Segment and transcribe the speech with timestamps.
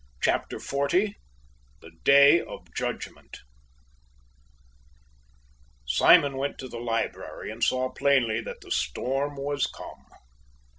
[0.19, 0.87] CHAPTER XL
[1.81, 3.37] THE DAY OF JUDGMENT
[5.85, 10.05] Simon went to the library and saw plainly that the storm was come.